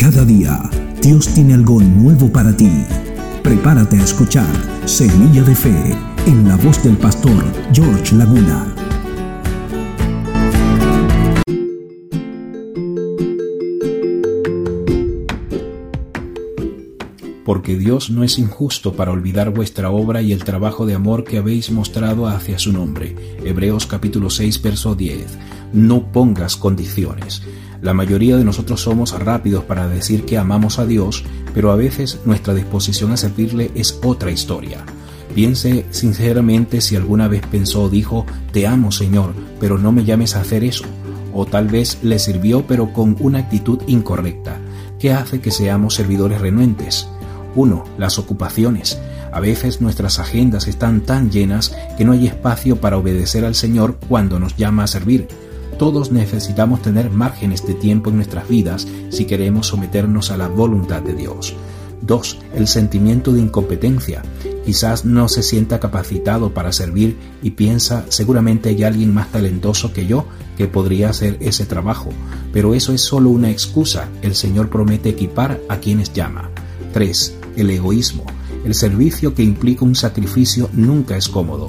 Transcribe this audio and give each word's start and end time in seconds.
Cada 0.00 0.24
día, 0.24 0.60
Dios 1.02 1.26
tiene 1.34 1.54
algo 1.54 1.80
nuevo 1.80 2.30
para 2.32 2.56
ti. 2.56 2.70
Prepárate 3.42 3.96
a 3.96 4.04
escuchar 4.04 4.46
Semilla 4.84 5.42
de 5.42 5.56
Fe 5.56 5.96
en 6.24 6.46
la 6.46 6.54
voz 6.54 6.80
del 6.84 6.96
pastor 6.96 7.44
George 7.72 8.14
Laguna. 8.14 8.72
Porque 17.44 17.76
Dios 17.76 18.10
no 18.10 18.22
es 18.22 18.38
injusto 18.38 18.92
para 18.92 19.10
olvidar 19.10 19.50
vuestra 19.50 19.90
obra 19.90 20.22
y 20.22 20.32
el 20.32 20.44
trabajo 20.44 20.86
de 20.86 20.94
amor 20.94 21.24
que 21.24 21.38
habéis 21.38 21.72
mostrado 21.72 22.28
hacia 22.28 22.60
su 22.60 22.72
nombre. 22.72 23.16
Hebreos 23.44 23.86
capítulo 23.86 24.30
6, 24.30 24.62
verso 24.62 24.94
10. 24.94 25.38
No 25.72 26.10
pongas 26.12 26.56
condiciones. 26.56 27.42
La 27.80 27.94
mayoría 27.94 28.36
de 28.36 28.44
nosotros 28.44 28.82
somos 28.82 29.18
rápidos 29.18 29.64
para 29.64 29.86
decir 29.86 30.24
que 30.24 30.38
amamos 30.38 30.78
a 30.78 30.86
Dios, 30.86 31.24
pero 31.54 31.70
a 31.70 31.76
veces 31.76 32.18
nuestra 32.24 32.54
disposición 32.54 33.12
a 33.12 33.16
servirle 33.16 33.70
es 33.74 34.00
otra 34.02 34.30
historia. 34.30 34.84
Piense 35.34 35.86
sinceramente 35.90 36.80
si 36.80 36.96
alguna 36.96 37.28
vez 37.28 37.46
pensó 37.46 37.84
o 37.84 37.88
dijo, 37.88 38.26
te 38.52 38.66
amo 38.66 38.90
Señor, 38.90 39.32
pero 39.60 39.78
no 39.78 39.92
me 39.92 40.04
llames 40.04 40.34
a 40.34 40.40
hacer 40.40 40.64
eso. 40.64 40.84
O 41.32 41.46
tal 41.46 41.68
vez 41.68 41.98
le 42.02 42.18
sirvió 42.18 42.66
pero 42.66 42.92
con 42.92 43.16
una 43.20 43.38
actitud 43.38 43.78
incorrecta. 43.86 44.58
¿Qué 44.98 45.12
hace 45.12 45.40
que 45.40 45.52
seamos 45.52 45.94
servidores 45.94 46.40
renuentes? 46.40 47.08
1. 47.54 47.84
Las 47.98 48.18
ocupaciones. 48.18 48.98
A 49.30 49.40
veces 49.40 49.80
nuestras 49.80 50.18
agendas 50.18 50.66
están 50.66 51.02
tan 51.02 51.30
llenas 51.30 51.76
que 51.96 52.04
no 52.04 52.12
hay 52.12 52.26
espacio 52.26 52.80
para 52.80 52.96
obedecer 52.96 53.44
al 53.44 53.54
Señor 53.54 53.98
cuando 54.08 54.40
nos 54.40 54.56
llama 54.56 54.84
a 54.84 54.88
servir. 54.88 55.28
Todos 55.78 56.10
necesitamos 56.10 56.82
tener 56.82 57.08
márgenes 57.10 57.64
de 57.64 57.74
tiempo 57.74 58.10
en 58.10 58.16
nuestras 58.16 58.48
vidas 58.48 58.88
si 59.10 59.26
queremos 59.26 59.68
someternos 59.68 60.32
a 60.32 60.36
la 60.36 60.48
voluntad 60.48 61.02
de 61.02 61.14
Dios. 61.14 61.54
2. 62.02 62.38
El 62.56 62.66
sentimiento 62.66 63.32
de 63.32 63.40
incompetencia. 63.40 64.22
Quizás 64.64 65.04
no 65.04 65.28
se 65.28 65.44
sienta 65.44 65.78
capacitado 65.78 66.52
para 66.52 66.72
servir 66.72 67.16
y 67.42 67.52
piensa 67.52 68.04
seguramente 68.08 68.70
hay 68.70 68.82
alguien 68.82 69.14
más 69.14 69.30
talentoso 69.30 69.92
que 69.92 70.06
yo 70.06 70.26
que 70.56 70.66
podría 70.66 71.10
hacer 71.10 71.36
ese 71.40 71.64
trabajo, 71.64 72.10
pero 72.52 72.74
eso 72.74 72.92
es 72.92 73.00
solo 73.00 73.30
una 73.30 73.50
excusa. 73.50 74.08
El 74.20 74.34
Señor 74.34 74.70
promete 74.70 75.10
equipar 75.10 75.60
a 75.68 75.78
quienes 75.78 76.12
llama. 76.12 76.50
3. 76.92 77.36
El 77.56 77.70
egoísmo. 77.70 78.24
El 78.64 78.74
servicio 78.74 79.32
que 79.32 79.44
implica 79.44 79.84
un 79.84 79.94
sacrificio 79.94 80.68
nunca 80.72 81.16
es 81.16 81.28
cómodo 81.28 81.68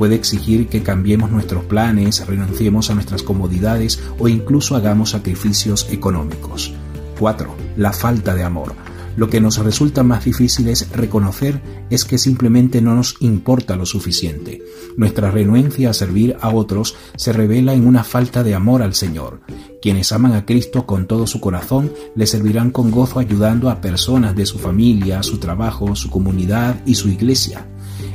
puede 0.00 0.14
exigir 0.14 0.68
que 0.68 0.82
cambiemos 0.82 1.30
nuestros 1.30 1.62
planes, 1.64 2.26
renunciemos 2.26 2.88
a 2.88 2.94
nuestras 2.94 3.22
comodidades 3.22 4.00
o 4.18 4.28
incluso 4.28 4.74
hagamos 4.74 5.10
sacrificios 5.10 5.86
económicos. 5.90 6.72
4. 7.18 7.54
La 7.76 7.92
falta 7.92 8.34
de 8.34 8.42
amor. 8.42 8.72
Lo 9.16 9.28
que 9.28 9.42
nos 9.42 9.58
resulta 9.58 10.02
más 10.02 10.24
difícil 10.24 10.68
es 10.68 10.90
reconocer 10.92 11.60
es 11.90 12.06
que 12.06 12.16
simplemente 12.16 12.80
no 12.80 12.94
nos 12.94 13.16
importa 13.20 13.76
lo 13.76 13.84
suficiente. 13.84 14.62
Nuestra 14.96 15.30
renuencia 15.30 15.90
a 15.90 15.92
servir 15.92 16.34
a 16.40 16.48
otros 16.48 16.96
se 17.16 17.34
revela 17.34 17.74
en 17.74 17.86
una 17.86 18.02
falta 18.02 18.42
de 18.42 18.54
amor 18.54 18.80
al 18.80 18.94
Señor. 18.94 19.42
Quienes 19.82 20.12
aman 20.12 20.32
a 20.32 20.46
Cristo 20.46 20.86
con 20.86 21.08
todo 21.08 21.26
su 21.26 21.40
corazón 21.40 21.92
le 22.14 22.26
servirán 22.26 22.70
con 22.70 22.90
gozo 22.90 23.18
ayudando 23.18 23.68
a 23.68 23.82
personas 23.82 24.34
de 24.34 24.46
su 24.46 24.58
familia, 24.58 25.22
su 25.22 25.36
trabajo, 25.36 25.94
su 25.94 26.08
comunidad 26.08 26.80
y 26.86 26.94
su 26.94 27.10
iglesia. 27.10 27.69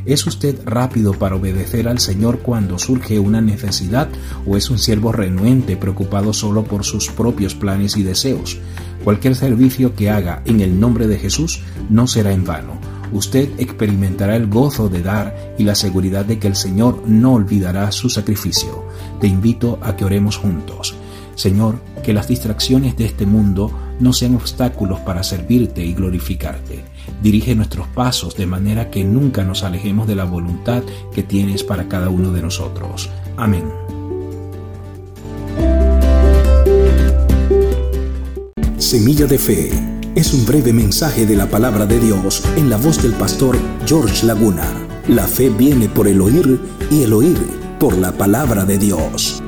¿Es 0.05 0.27
usted 0.27 0.59
rápido 0.65 1.13
para 1.13 1.35
obedecer 1.35 1.87
al 1.87 1.97
Señor 1.97 2.39
cuando 2.39 2.77
surge 2.77 3.17
una 3.17 3.41
necesidad 3.41 4.07
o 4.45 4.55
es 4.55 4.69
un 4.69 4.77
siervo 4.77 5.11
renuente 5.11 5.77
preocupado 5.77 6.31
solo 6.31 6.63
por 6.63 6.83
sus 6.83 7.09
propios 7.09 7.55
planes 7.55 7.97
y 7.97 8.03
deseos? 8.03 8.59
Cualquier 9.03 9.35
servicio 9.35 9.95
que 9.95 10.11
haga 10.11 10.43
en 10.45 10.61
el 10.61 10.79
nombre 10.79 11.07
de 11.07 11.17
Jesús 11.17 11.61
no 11.89 12.05
será 12.05 12.33
en 12.33 12.45
vano. 12.45 12.79
Usted 13.13 13.49
experimentará 13.57 14.35
el 14.35 14.47
gozo 14.47 14.89
de 14.89 15.01
dar 15.01 15.55
y 15.57 15.63
la 15.63 15.73
seguridad 15.73 16.25
de 16.25 16.37
que 16.37 16.47
el 16.47 16.55
Señor 16.55 17.01
no 17.07 17.33
olvidará 17.33 17.91
su 17.91 18.09
sacrificio. 18.09 18.85
Te 19.19 19.27
invito 19.27 19.79
a 19.81 19.95
que 19.95 20.05
oremos 20.05 20.37
juntos. 20.37 20.95
Señor, 21.35 21.79
que 22.03 22.13
las 22.13 22.27
distracciones 22.27 22.95
de 22.95 23.05
este 23.05 23.25
mundo 23.25 23.71
no 23.99 24.13
sean 24.13 24.35
obstáculos 24.35 24.99
para 25.01 25.23
servirte 25.23 25.83
y 25.83 25.93
glorificarte. 25.93 26.83
Dirige 27.21 27.55
nuestros 27.55 27.87
pasos 27.87 28.35
de 28.35 28.45
manera 28.45 28.89
que 28.89 29.03
nunca 29.03 29.43
nos 29.43 29.63
alejemos 29.63 30.07
de 30.07 30.15
la 30.15 30.25
voluntad 30.25 30.83
que 31.13 31.23
tienes 31.23 31.63
para 31.63 31.87
cada 31.87 32.09
uno 32.09 32.31
de 32.31 32.41
nosotros. 32.41 33.09
Amén. 33.37 33.63
Semilla 38.77 39.25
de 39.25 39.37
Fe 39.37 39.69
es 40.15 40.33
un 40.33 40.45
breve 40.45 40.71
mensaje 40.71 41.25
de 41.25 41.35
la 41.35 41.49
palabra 41.49 41.85
de 41.85 41.99
Dios 41.99 42.43
en 42.55 42.69
la 42.69 42.77
voz 42.77 43.01
del 43.01 43.13
pastor 43.13 43.57
George 43.85 44.25
Laguna. 44.25 44.65
La 45.07 45.23
fe 45.23 45.49
viene 45.49 45.89
por 45.89 46.07
el 46.07 46.21
oír 46.21 46.59
y 46.89 47.03
el 47.03 47.13
oír 47.13 47.37
por 47.79 47.97
la 47.97 48.11
palabra 48.11 48.63
de 48.63 48.77
Dios. 48.77 49.43